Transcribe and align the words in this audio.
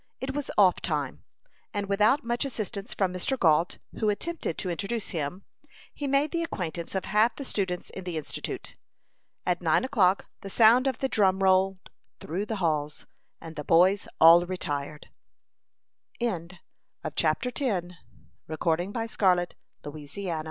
It 0.19 0.33
was 0.33 0.49
"off 0.57 0.81
time," 0.81 1.23
and 1.75 1.85
without 1.87 2.23
much 2.23 2.43
assistance 2.43 2.91
from 2.95 3.13
Mr. 3.13 3.37
Gault, 3.37 3.77
who 3.99 4.09
attempted 4.09 4.57
to 4.57 4.71
introduce 4.71 5.09
him, 5.09 5.43
he 5.93 6.07
made 6.07 6.31
the 6.31 6.41
acquaintance 6.41 6.95
of 6.95 7.05
half 7.05 7.35
the 7.35 7.45
students 7.45 7.91
in 7.91 8.03
the 8.03 8.17
Institute. 8.17 8.77
At 9.45 9.61
nine 9.61 9.85
o'clock 9.85 10.27
the 10.41 10.49
sound 10.49 10.87
of 10.87 10.97
the 10.97 11.07
drum 11.07 11.43
rolled 11.43 11.91
through 12.19 12.47
the 12.47 12.55
halls, 12.55 13.05
and 13.39 13.55
the 13.55 13.63
boys 13.63 14.07
all 14.19 14.43
retired. 14.47 15.09
CHAPTER 16.19 16.25
XI. 17.55 17.97
RICHARD 18.47 18.47
GOES 18.47 18.57
THROUGH 18.57 18.57
THE 18.57 18.57
DRILL, 18.57 19.31
AND 19.31 19.53
HAS 19.83 19.93
A 19.95 20.07
SET 20.07 20.13
TO 20.25 20.31
I 20.31 20.37